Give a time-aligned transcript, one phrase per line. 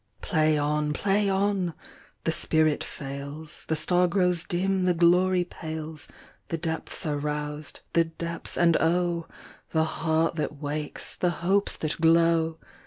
[0.23, 0.93] Play on!
[0.93, 1.75] Play on!
[2.23, 6.07] The spirit fails, The star grows dim, the glory pales,
[6.47, 9.27] The depths are roused—the depths, and oh!
[9.73, 12.57] The heart that wakes, the hopes that glow!